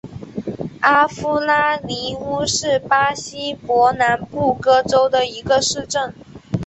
[0.79, 6.15] 阿夫拉尼乌是巴西伯南布哥州的一个市镇。